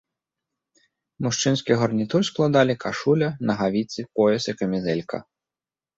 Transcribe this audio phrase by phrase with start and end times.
[1.25, 5.17] Мужчынскі гарнітур складалі кашуля, нагавіцы, пояс і камізэлька.